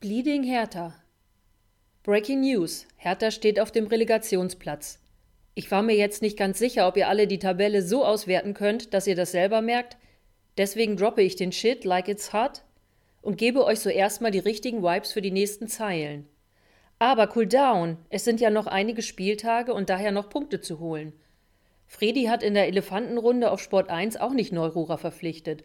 [0.00, 0.94] Bleeding Hertha.
[2.04, 2.86] Breaking News.
[2.96, 4.98] Hertha steht auf dem Relegationsplatz.
[5.54, 8.94] Ich war mir jetzt nicht ganz sicher, ob ihr alle die Tabelle so auswerten könnt,
[8.94, 9.98] dass ihr das selber merkt.
[10.56, 12.62] Deswegen droppe ich den Shit like it's hot
[13.20, 16.26] und gebe euch so erstmal die richtigen Vibes für die nächsten Zeilen.
[16.98, 21.12] Aber cool down, es sind ja noch einige Spieltage und daher noch Punkte zu holen.
[21.86, 25.64] Fredi hat in der Elefantenrunde auf Sport 1 auch nicht Neururer verpflichtet.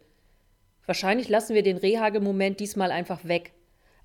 [0.85, 3.53] Wahrscheinlich lassen wir den Rehage-Moment diesmal einfach weg.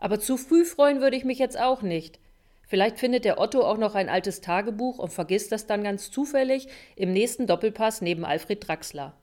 [0.01, 2.19] Aber zu früh freuen würde ich mich jetzt auch nicht.
[2.67, 6.69] Vielleicht findet der Otto auch noch ein altes Tagebuch und vergisst das dann ganz zufällig
[6.97, 9.15] im nächsten Doppelpass neben Alfred Draxler.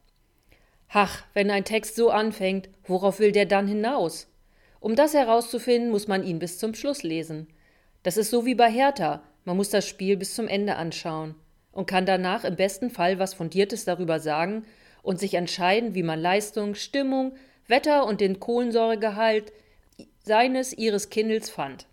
[0.89, 4.27] Ach, wenn ein Text so anfängt, worauf will der dann hinaus?
[4.79, 7.47] Um das herauszufinden, muss man ihn bis zum Schluss lesen.
[8.03, 11.35] Das ist so wie bei Hertha, man muss das Spiel bis zum Ende anschauen
[11.71, 14.65] und kann danach im besten Fall was Fundiertes darüber sagen
[15.03, 17.33] und sich entscheiden, wie man Leistung, Stimmung,
[17.67, 19.51] Wetter und den Kohlensäuregehalt
[20.27, 21.87] seines ihres Kindles fand.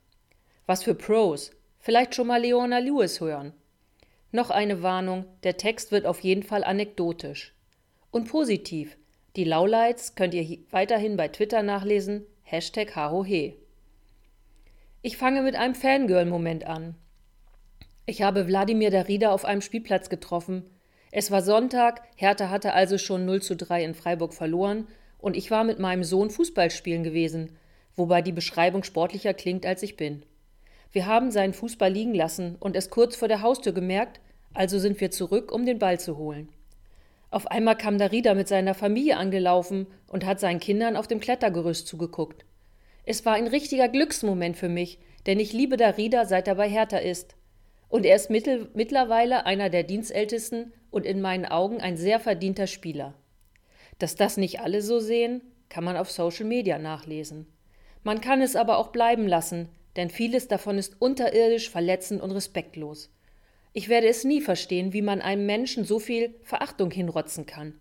[0.67, 1.53] Was für Pros.
[1.79, 3.53] Vielleicht schon mal Leona Lewis hören.
[4.33, 7.55] Noch eine Warnung, der Text wird auf jeden Fall anekdotisch.
[8.11, 8.97] Und positiv.
[9.37, 12.27] Die Lowlights könnt ihr weiterhin bei Twitter nachlesen.
[12.43, 13.57] Hashtag HaroHe.
[15.03, 16.95] Ich fange mit einem Fangirl-Moment an.
[18.07, 20.65] Ich habe Wladimir Darida auf einem Spielplatz getroffen.
[21.11, 24.89] Es war Sonntag, Hertha hatte also schon 0 zu 3 in Freiburg verloren
[25.19, 27.57] und ich war mit meinem Sohn Fußball spielen gewesen
[27.97, 30.25] wobei die Beschreibung sportlicher klingt, als ich bin.
[30.93, 34.21] Wir haben seinen Fußball liegen lassen und es kurz vor der Haustür gemerkt,
[34.53, 36.49] also sind wir zurück, um den Ball zu holen.
[37.31, 41.89] Auf einmal kam Darida mit seiner Familie angelaufen und hat seinen Kindern auf dem Klettergerüst
[41.89, 42.45] zugeguckt.
[43.05, 46.99] Es war ein richtiger Glücksmoment für mich, denn ich liebe Darida, seit er bei Hertha
[46.99, 47.35] ist.
[47.89, 52.69] Und er ist mittel, mittlerweile einer der Dienstältesten und in meinen Augen ein sehr verdienter
[52.69, 53.15] Spieler.
[53.99, 57.47] Dass das nicht alle so sehen, kann man auf Social Media nachlesen.
[58.05, 63.11] Man kann es aber auch bleiben lassen, denn vieles davon ist unterirdisch, verletzend und respektlos.
[63.73, 67.75] Ich werde es nie verstehen, wie man einem Menschen so viel Verachtung hinrotzen kann.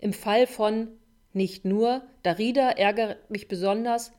[0.00, 0.88] Im Fall von
[1.32, 4.12] nicht nur Darida ärgert mich besonders,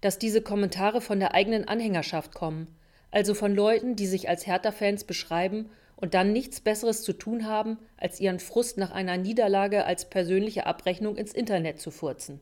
[0.00, 2.68] dass diese Kommentare von der eigenen Anhängerschaft kommen,
[3.10, 7.78] also von Leuten, die sich als Hertha-Fans beschreiben und dann nichts Besseres zu tun haben,
[7.96, 12.40] als ihren Frust nach einer Niederlage als persönliche Abrechnung ins Internet zu furzen.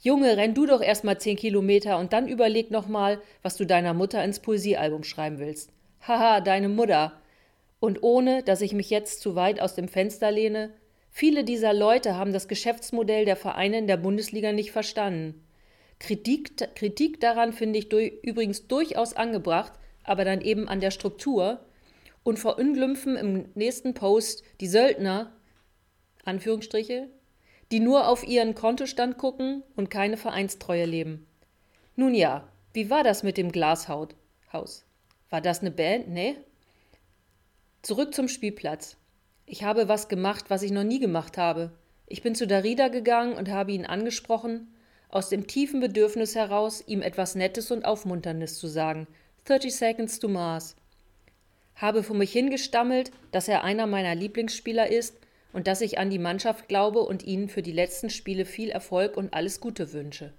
[0.00, 3.64] Junge, renn du doch erst mal zehn Kilometer und dann überleg noch mal, was du
[3.64, 5.70] deiner Mutter ins Poesiealbum schreiben willst.
[6.06, 7.12] Haha, deine Mutter.
[7.80, 10.72] Und ohne, dass ich mich jetzt zu weit aus dem Fenster lehne,
[11.10, 15.44] viele dieser Leute haben das Geschäftsmodell der Vereine in der Bundesliga nicht verstanden.
[15.98, 19.72] Kritik, Kritik daran finde ich durch, übrigens durchaus angebracht,
[20.02, 21.60] aber dann eben an der Struktur
[22.22, 25.32] und verunglimpfen im nächsten Post die Söldner,
[26.24, 27.08] Anführungsstriche,
[27.74, 31.26] die nur auf ihren Kontostand gucken und keine Vereinstreue leben.
[31.96, 34.14] Nun ja, wie war das mit dem Glashaus?
[35.28, 36.06] War das eine Band?
[36.06, 36.36] Nee?
[37.82, 38.96] Zurück zum Spielplatz.
[39.44, 41.72] Ich habe was gemacht, was ich noch nie gemacht habe.
[42.06, 44.72] Ich bin zu Darida gegangen und habe ihn angesprochen,
[45.08, 49.08] aus dem tiefen Bedürfnis heraus, ihm etwas Nettes und Aufmunterndes zu sagen.
[49.46, 50.76] 30 Seconds to Mars.
[51.74, 55.16] Habe vor mich hingestammelt, dass er einer meiner Lieblingsspieler ist
[55.54, 59.16] und dass ich an die Mannschaft glaube und ihnen für die letzten Spiele viel Erfolg
[59.16, 60.34] und alles Gute wünsche.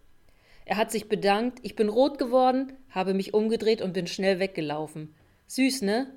[0.66, 5.16] Er hat sich bedankt, ich bin rot geworden, habe mich umgedreht und bin schnell weggelaufen.
[5.48, 6.08] Süß, ne?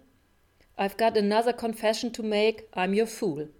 [0.76, 3.50] I've got another confession to make, I'm your fool.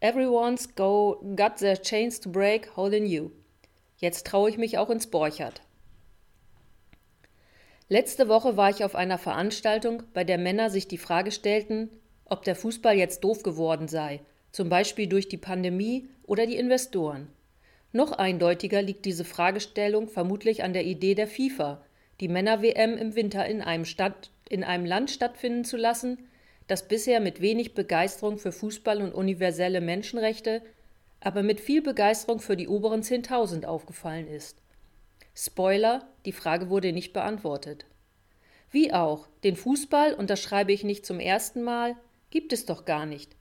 [0.00, 3.30] Everyone's go, got their chains to break, holding you.
[3.98, 5.62] Jetzt traue ich mich auch ins Borchert.
[7.88, 11.88] Letzte Woche war ich auf einer Veranstaltung, bei der Männer sich die Frage stellten,
[12.24, 14.22] ob der Fußball jetzt doof geworden sei
[14.52, 17.28] zum Beispiel durch die Pandemie oder die Investoren.
[17.92, 21.84] Noch eindeutiger liegt diese Fragestellung vermutlich an der Idee der FIFA,
[22.20, 26.18] die Männer-WM im Winter in einem, Stadt, in einem Land stattfinden zu lassen,
[26.68, 30.62] das bisher mit wenig Begeisterung für Fußball und universelle Menschenrechte,
[31.20, 34.56] aber mit viel Begeisterung für die oberen 10.000 aufgefallen ist.
[35.34, 37.84] Spoiler, die Frage wurde nicht beantwortet.
[38.70, 41.96] Wie auch, den Fußball, und das schreibe ich nicht zum ersten Mal,
[42.30, 43.36] gibt es doch gar nicht.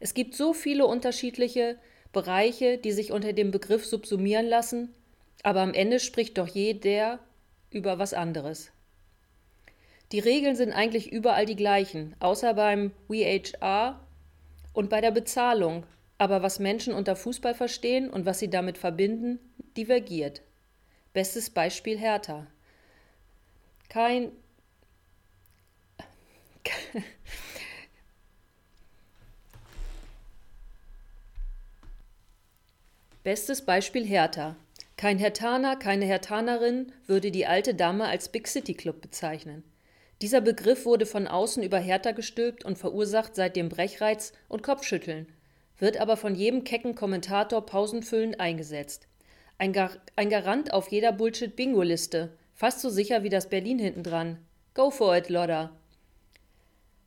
[0.00, 1.78] Es gibt so viele unterschiedliche
[2.12, 4.92] Bereiche, die sich unter dem Begriff subsumieren lassen,
[5.42, 7.20] aber am Ende spricht doch jeder
[7.70, 8.72] über was anderes.
[10.12, 14.00] Die Regeln sind eigentlich überall die gleichen, außer beim WeHR
[14.72, 15.84] und bei der Bezahlung,
[16.18, 19.38] aber was Menschen unter Fußball verstehen und was sie damit verbinden,
[19.76, 20.42] divergiert.
[21.12, 22.46] Bestes Beispiel Hertha.
[23.88, 24.32] Kein
[33.22, 34.56] Bestes Beispiel Hertha.
[34.96, 39.62] Kein Hertaner, keine Hertanerin würde die alte Dame als Big City Club bezeichnen.
[40.22, 45.26] Dieser Begriff wurde von außen über Hertha gestülpt und verursacht seitdem Brechreiz und Kopfschütteln,
[45.78, 49.06] wird aber von jedem kecken Kommentator pausenfüllend eingesetzt.
[49.58, 54.38] Ein, Gar ein Garant auf jeder Bullshit-Bingo-Liste, fast so sicher wie das Berlin hintendran.
[54.72, 55.76] Go for it, Lodder!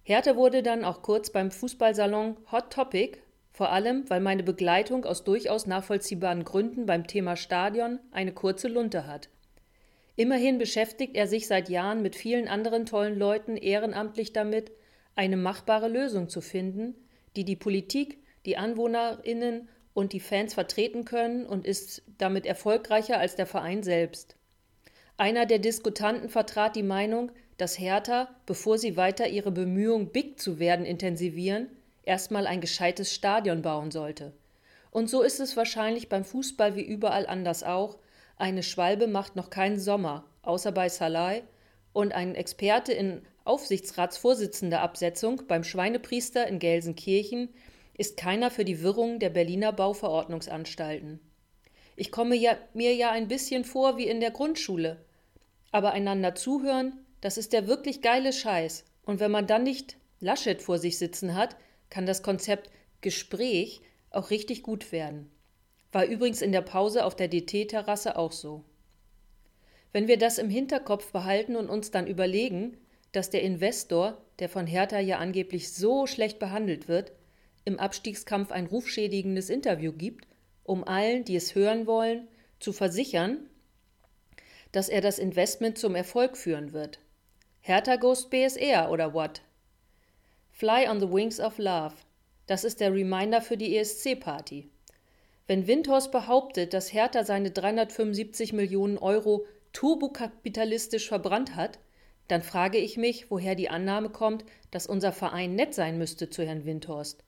[0.03, 3.17] Hertha wurde dann auch kurz beim Fußballsalon Hot Topic,
[3.53, 9.07] vor allem weil meine Begleitung aus durchaus nachvollziehbaren Gründen beim Thema Stadion eine kurze Lunte
[9.07, 9.29] hat.
[10.15, 14.71] Immerhin beschäftigt er sich seit Jahren mit vielen anderen tollen Leuten ehrenamtlich damit,
[15.15, 16.95] eine machbare Lösung zu finden,
[17.35, 23.35] die die Politik, die Anwohnerinnen und die Fans vertreten können und ist damit erfolgreicher als
[23.35, 24.35] der Verein selbst.
[25.17, 30.57] Einer der Diskutanten vertrat die Meinung, dass Hertha, bevor sie weiter ihre Bemühungen, big zu
[30.57, 31.69] werden, intensivieren,
[32.03, 34.33] erstmal ein gescheites Stadion bauen sollte.
[34.91, 37.97] Und so ist es wahrscheinlich beim Fußball wie überall anders auch.
[38.37, 41.43] Eine Schwalbe macht noch keinen Sommer, außer bei Salai,
[41.93, 47.49] und ein Experte in Aufsichtsratsvorsitzender Absetzung beim Schweinepriester in Gelsenkirchen
[47.97, 51.19] ist keiner für die Wirrung der Berliner Bauverordnungsanstalten.
[51.95, 55.05] Ich komme ja, mir ja ein bisschen vor wie in der Grundschule.
[55.71, 58.85] Aber einander zuhören, das ist der wirklich geile Scheiß.
[59.05, 61.55] Und wenn man dann nicht Laschet vor sich sitzen hat,
[61.93, 65.29] kann das Konzept Gespräch auch richtig gut werden.
[65.91, 68.63] War übrigens in der Pause auf der DT-Terrasse auch so.
[69.91, 72.77] Wenn wir das im Hinterkopf behalten und uns dann überlegen,
[73.11, 77.11] dass der Investor, der von Hertha ja angeblich so schlecht behandelt wird,
[77.63, 80.27] im Abstiegskampf ein rufschädigendes Interview gibt,
[80.63, 82.27] um allen, die es hören wollen,
[82.59, 83.37] zu versichern,
[84.71, 86.97] dass er das Investment zum Erfolg führen wird.
[87.61, 89.43] Hertha Ghost BSR oder what?
[90.55, 91.95] Fly on the Wings of Love.
[92.45, 94.69] Das ist der Reminder für die ESC-Party.
[95.47, 101.79] Wenn Windhorst behauptet, dass Hertha seine 375 Millionen Euro turbokapitalistisch verbrannt hat,
[102.27, 106.45] dann frage ich mich, woher die Annahme kommt, dass unser Verein nett sein müsste zu
[106.45, 107.23] Herrn Windhorst.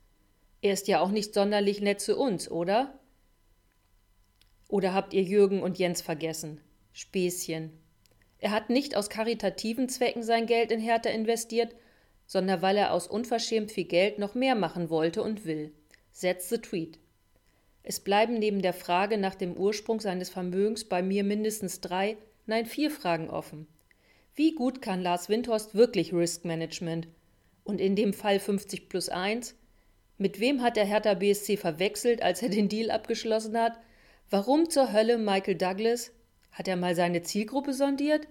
[0.61, 2.99] Er ist ja auch nicht sonderlich nett zu uns, oder?
[4.69, 6.61] Oder habt ihr Jürgen und Jens vergessen?
[6.93, 7.71] Späßchen.
[8.37, 11.75] Er hat nicht aus karitativen Zwecken sein Geld in Hertha investiert,
[12.25, 15.71] sondern weil er aus unverschämt viel Geld noch mehr machen wollte und will.
[16.11, 16.99] Setz the tweet.
[17.83, 22.17] Es bleiben neben der Frage nach dem Ursprung seines Vermögens bei mir mindestens drei,
[22.47, 23.67] nein vier Fragen offen.
[24.33, 27.07] Wie gut kann Lars Windhorst wirklich Risk Management?
[27.63, 29.55] Und in dem Fall 50 plus 1?
[30.17, 33.79] Mit wem hat der Hertha BSC verwechselt, als er den Deal abgeschlossen hat?
[34.29, 36.11] Warum zur Hölle Michael Douglas?
[36.51, 38.27] Hat er mal seine Zielgruppe sondiert?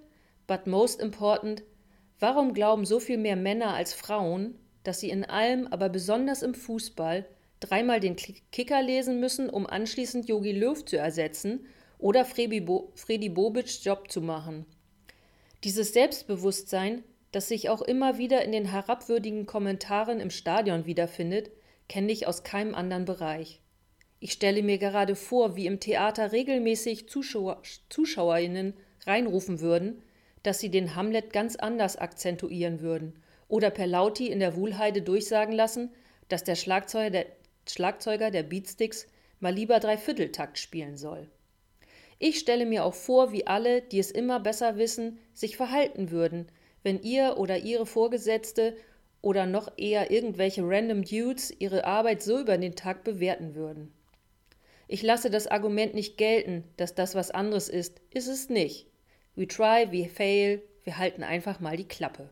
[0.46, 1.62] But most important,
[2.20, 6.54] warum glauben so viel mehr Männer als Frauen, dass sie in allem, aber besonders im
[6.54, 7.26] Fußball,
[7.60, 11.66] dreimal den Kicker lesen müssen, um anschließend Yogi Löw zu ersetzen
[11.98, 14.66] oder Freddy, Bo Freddy Bobic's Job zu machen?
[15.64, 17.02] Dieses Selbstbewusstsein,
[17.32, 21.50] das sich auch immer wieder in den herabwürdigen Kommentaren im Stadion wiederfindet,
[21.88, 23.60] kenne ich aus keinem anderen Bereich.
[24.20, 28.74] Ich stelle mir gerade vor, wie im Theater regelmäßig Zuschauer, Zuschauerinnen
[29.06, 30.02] reinrufen würden,
[30.44, 33.14] dass sie den Hamlet ganz anders akzentuieren würden
[33.48, 35.90] oder per Lauti in der Wuhlheide durchsagen lassen,
[36.28, 37.26] dass der Schlagzeuger der,
[37.68, 39.06] Schlagzeuger der Beatsticks
[39.40, 41.28] mal lieber Dreivierteltakt spielen soll.
[42.18, 46.46] Ich stelle mir auch vor, wie alle, die es immer besser wissen, sich verhalten würden,
[46.82, 48.76] wenn ihr oder ihre Vorgesetzte
[49.20, 53.92] oder noch eher irgendwelche random Dudes ihre Arbeit so über den Tag bewerten würden.
[54.86, 58.02] Ich lasse das Argument nicht gelten, dass das was anderes ist.
[58.12, 58.86] Ist es nicht.
[59.36, 62.30] We try, we fail, wir halten einfach mal die Klappe.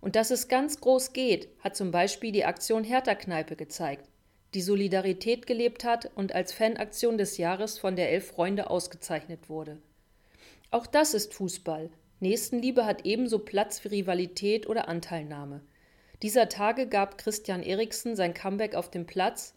[0.00, 4.08] Und dass es ganz groß geht, hat zum Beispiel die Aktion Hertha-Kneipe gezeigt,
[4.54, 9.78] die Solidarität gelebt hat und als Fanaktion des Jahres von der Elf Freunde ausgezeichnet wurde.
[10.70, 11.90] Auch das ist Fußball.
[12.20, 15.60] Nächstenliebe hat ebenso Platz für Rivalität oder Anteilnahme.
[16.22, 19.54] Dieser Tage gab Christian Eriksen sein Comeback auf dem Platz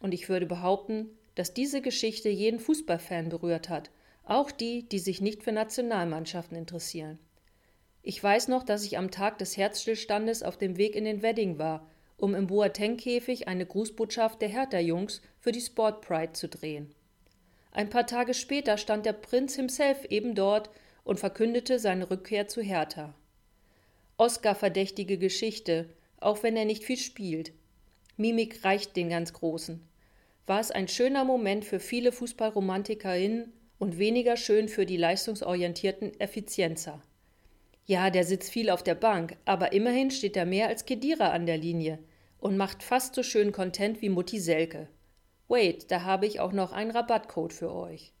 [0.00, 3.90] und ich würde behaupten, dass diese Geschichte jeden Fußballfan berührt hat,
[4.24, 7.18] auch die, die sich nicht für Nationalmannschaften interessieren.
[8.02, 11.58] Ich weiß noch, dass ich am Tag des Herzstillstandes auf dem Weg in den Wedding
[11.58, 11.86] war,
[12.16, 16.94] um im Boateng-Käfig eine Grußbotschaft der Hertha-Jungs für die Sport Pride zu drehen.
[17.72, 20.70] Ein paar Tage später stand der Prinz himself eben dort
[21.04, 23.14] und verkündete seine Rückkehr zu Hertha.
[24.16, 27.52] Oscar-verdächtige Geschichte, auch wenn er nicht viel spielt.
[28.16, 29.86] Mimik reicht den ganz Großen
[30.50, 37.02] war es ein schöner Moment für viele FußballromantikerInnen und weniger schön für die leistungsorientierten Effizienzer.
[37.86, 41.46] Ja, der sitzt viel auf der Bank, aber immerhin steht er mehr als Kedira an
[41.46, 41.98] der Linie
[42.38, 44.86] und macht fast so schön Content wie Mutti Selke.
[45.48, 48.12] Wait, da habe ich auch noch einen Rabattcode für euch.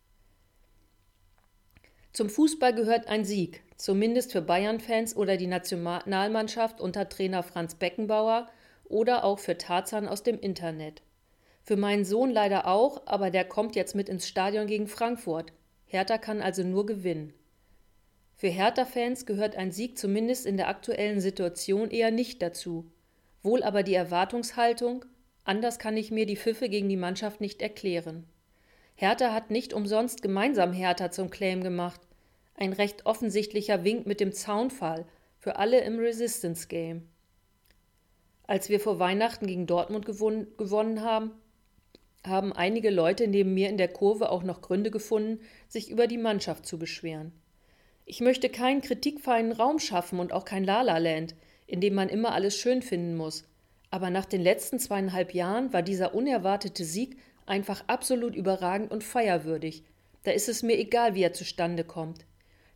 [2.12, 8.48] Zum Fußball gehört ein Sieg, zumindest für Bayern-Fans oder die Nationalmannschaft unter Trainer Franz Beckenbauer
[8.84, 11.02] oder auch für Tarzan aus dem Internet.
[11.70, 15.52] Für meinen Sohn leider auch, aber der kommt jetzt mit ins Stadion gegen Frankfurt.
[15.86, 17.32] Hertha kann also nur gewinnen.
[18.34, 22.90] Für Hertha-Fans gehört ein Sieg zumindest in der aktuellen Situation eher nicht dazu.
[23.44, 25.04] Wohl aber die Erwartungshaltung,
[25.44, 28.26] anders kann ich mir die Pfiffe gegen die Mannschaft nicht erklären.
[28.96, 32.00] Hertha hat nicht umsonst gemeinsam Hertha zum Claim gemacht.
[32.56, 35.06] Ein recht offensichtlicher Wink mit dem Zaunfall
[35.38, 37.06] für alle im Resistance Game.
[38.48, 41.30] Als wir vor Weihnachten gegen Dortmund gewonnen, haben,
[42.26, 46.18] haben einige Leute neben mir in der Kurve auch noch Gründe gefunden, sich über die
[46.18, 47.32] Mannschaft zu beschweren.
[48.04, 51.34] Ich möchte keinen kritikfreien Raum schaffen und auch kein Lala-Land,
[51.66, 53.44] in dem man immer alles schön finden muss.
[53.90, 59.84] Aber nach den letzten zweieinhalb Jahren war dieser unerwartete Sieg einfach absolut überragend und feierwürdig.
[60.24, 62.26] Da ist es mir egal, wie er zustande kommt.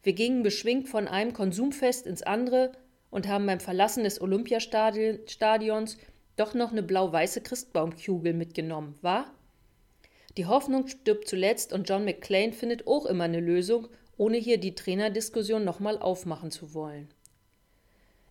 [0.02, 2.72] Wir gingen beschwingt von einem Konsumfest ins andere
[3.10, 5.98] und haben beim Verlassen des Olympiastadions
[6.36, 9.32] doch noch eine blau-weiße Christbaumkugel mitgenommen, war?
[10.36, 14.74] Die Hoffnung stirbt zuletzt und John McClane findet auch immer eine Lösung, ohne hier die
[14.74, 17.08] Trainerdiskussion nochmal aufmachen zu wollen.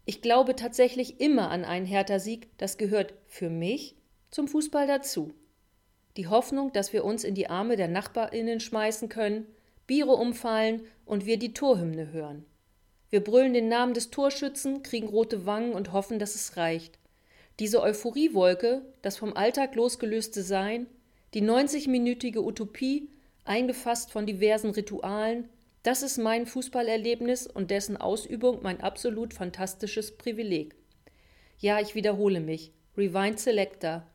[0.06, 3.96] Ich glaube tatsächlich immer an einen Hertha-Sieg, das gehört für mich
[4.32, 5.34] zum Fußball dazu.
[6.18, 9.48] Die Hoffnung, dass wir uns in die Arme der NachbarInnen schmeißen können,
[9.88, 12.46] Biere umfallen und wir die Torhymne hören.
[13.10, 17.00] Wir brüllen den Namen des Torschützen, kriegen rote Wangen und hoffen, dass es reicht.
[17.60, 20.88] Diese Euphoriewolke, das vom Alltag losgelöste Sein,
[21.34, 23.10] die 90-minütige Utopie,
[23.46, 25.50] eingefasst von diversen Ritualen,
[25.84, 30.76] das ist mein Fußballerlebnis und dessen Ausübung mein absolut fantastisches Privileg.
[31.60, 32.72] Ja, ich wiederhole mich.
[32.98, 34.08] Rewind Selector.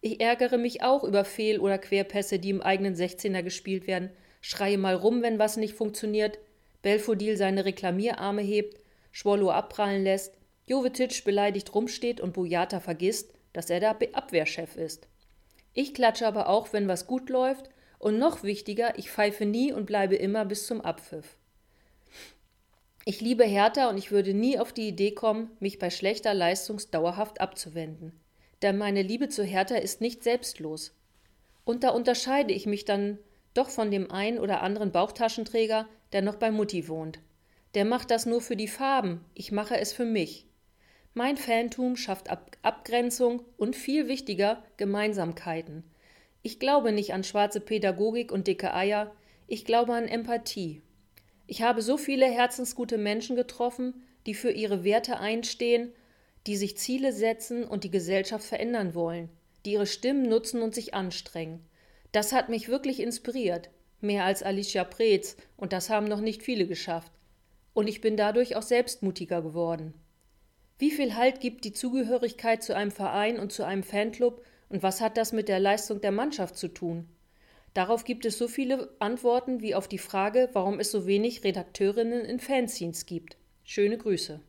[0.00, 4.10] Ich ärgere mich auch über Fehl- oder Querpässe, die im eigenen 16er gespielt werden,
[4.40, 6.38] schreie mal rum, wenn was nicht funktioniert,
[6.82, 8.78] Belfodil seine Reklamierarme hebt,
[9.12, 10.34] Schwollo abprallen lässt,
[10.66, 15.08] Jovetic beleidigt rumsteht und Boyata vergisst, dass er der Abwehrchef ist.
[15.74, 19.86] Ich klatsche aber auch, wenn was gut läuft und noch wichtiger, ich pfeife nie und
[19.86, 21.36] bleibe immer bis zum Abpfiff.
[23.04, 26.80] Ich liebe Hertha und ich würde nie auf die Idee kommen, mich bei schlechter Leistung
[26.90, 28.12] dauerhaft abzuwenden.
[28.62, 30.94] Denn meine Liebe zu Hertha ist nicht selbstlos.
[31.64, 33.18] Und da unterscheide ich mich dann
[33.54, 37.18] doch von dem einen oder anderen Bauchtaschenträger, der noch bei Mutti wohnt.
[37.74, 40.46] Der macht das nur für die Farben, ich mache es für mich.
[41.14, 45.84] Mein Fantum schafft Ab Abgrenzung und viel wichtiger Gemeinsamkeiten.
[46.42, 49.14] Ich glaube nicht an schwarze Pädagogik und dicke Eier,
[49.46, 50.80] ich glaube an Empathie.
[51.46, 55.92] Ich habe so viele herzensgute Menschen getroffen, die für ihre Werte einstehen,
[56.46, 59.28] die sich Ziele setzen und die Gesellschaft verändern wollen,
[59.66, 61.60] die ihre Stimmen nutzen und sich anstrengen.
[62.12, 63.68] Das hat mich wirklich inspiriert,
[64.00, 67.12] mehr als Alicia Preetz, und das haben noch nicht viele geschafft.
[67.74, 69.94] Und ich bin dadurch auch selbstmutiger geworden.
[70.82, 75.00] Wie viel Halt gibt die Zugehörigkeit zu einem Verein und zu einem Fanclub und was
[75.00, 77.06] hat das mit der Leistung der Mannschaft zu tun?
[77.72, 82.24] Darauf gibt es so viele Antworten wie auf die Frage, warum es so wenig Redakteurinnen
[82.24, 83.36] in Fanzines gibt.
[83.62, 84.40] Schöne Grüße.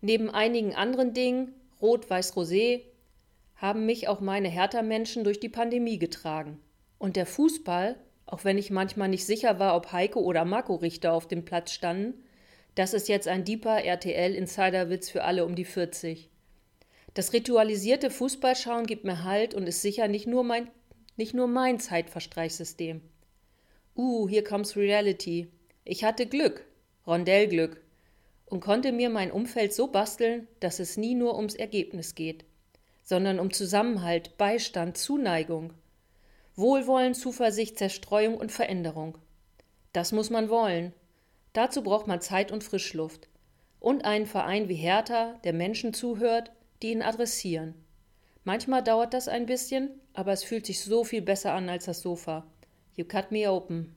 [0.00, 2.84] Neben einigen anderen Dingen, Rot, Weiß, Rosé,
[3.56, 6.62] haben mich auch meine Hertha-Menschen durch die Pandemie getragen.
[6.96, 11.12] Und der Fußball, auch wenn ich manchmal nicht sicher war, ob Heiko oder Marco Richter
[11.12, 12.24] auf dem Platz standen,
[12.74, 16.28] das ist jetzt ein deeper RTL-Insiderwitz für alle um die 40.
[17.14, 20.68] Das ritualisierte Fußballschauen gibt mir Halt und ist sicher nicht nur mein,
[21.16, 23.00] nicht nur mein Zeitverstreichsystem.
[23.96, 25.48] Uh, hier comes Reality.
[25.84, 26.66] Ich hatte Glück,
[27.06, 27.80] Rondellglück,
[28.46, 32.44] und konnte mir mein Umfeld so basteln, dass es nie nur ums Ergebnis geht,
[33.02, 35.72] sondern um Zusammenhalt, Beistand, Zuneigung,
[36.56, 39.18] Wohlwollen, Zuversicht, Zerstreuung und Veränderung.
[39.92, 40.92] Das muss man wollen.
[41.54, 43.28] Dazu braucht man Zeit und Frischluft.
[43.80, 47.74] Und einen Verein wie Hertha, der Menschen zuhört, die ihn adressieren.
[48.42, 52.02] Manchmal dauert das ein bisschen, aber es fühlt sich so viel besser an als das
[52.02, 52.46] Sofa.
[52.94, 53.96] You cut me open.